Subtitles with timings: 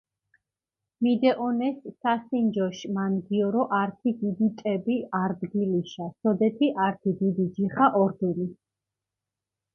[1.01, 8.51] მიდეჸონეს სასინჯოშ მანგიორო ართი დიდი ტები არდგილიშა, სოდეთი ართი დიდი ჯიხა ორდჷნი.